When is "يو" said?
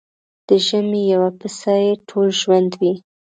1.13-1.23